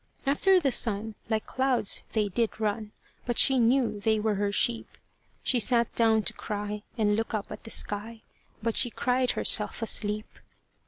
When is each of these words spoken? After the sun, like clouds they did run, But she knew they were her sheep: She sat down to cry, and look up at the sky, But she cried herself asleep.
After 0.25 0.59
the 0.59 0.71
sun, 0.71 1.13
like 1.29 1.45
clouds 1.45 2.01
they 2.13 2.27
did 2.27 2.59
run, 2.59 2.91
But 3.27 3.37
she 3.37 3.59
knew 3.59 3.99
they 3.99 4.19
were 4.19 4.33
her 4.33 4.51
sheep: 4.51 4.87
She 5.43 5.59
sat 5.59 5.93
down 5.93 6.23
to 6.23 6.33
cry, 6.33 6.81
and 6.97 7.15
look 7.15 7.35
up 7.35 7.51
at 7.51 7.65
the 7.65 7.69
sky, 7.69 8.23
But 8.63 8.75
she 8.75 8.89
cried 8.89 9.33
herself 9.33 9.79
asleep. 9.83 10.25